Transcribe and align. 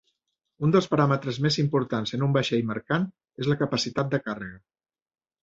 Un 0.67 0.71
dels 0.75 0.87
paràmetres 0.93 1.37
més 1.47 1.57
importants 1.63 2.15
en 2.19 2.23
un 2.29 2.33
vaixell 2.39 2.65
mercant 2.71 3.07
és 3.45 3.53
la 3.53 3.59
capacitat 3.61 4.11
de 4.17 4.23
càrrega. 4.31 4.61